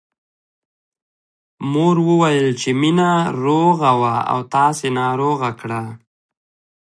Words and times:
مور 1.71 1.95
وويل 2.09 2.47
چې 2.61 2.69
مينه 2.81 3.09
روغه 3.43 3.91
وه 4.01 4.15
او 4.31 4.39
تاسې 4.53 4.87
ناروغه 4.99 5.49
کړه 5.59 5.83